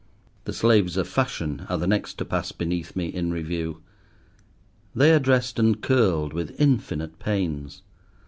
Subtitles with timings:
[0.45, 3.83] The slaves of fashion are the next to pass beneath me in review.
[4.95, 7.83] They are dressed and curled with infinite pains.